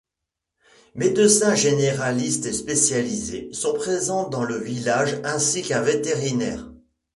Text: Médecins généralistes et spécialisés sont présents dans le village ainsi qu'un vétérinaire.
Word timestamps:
Médecins 0.95 1.53
généralistes 1.53 2.47
et 2.47 2.53
spécialisés 2.53 3.53
sont 3.53 3.75
présents 3.75 4.27
dans 4.29 4.43
le 4.43 4.57
village 4.57 5.19
ainsi 5.23 5.61
qu'un 5.61 5.83
vétérinaire. 5.83 6.67